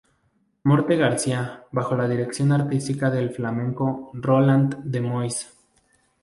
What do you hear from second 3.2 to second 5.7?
flamenco Roland de Mois.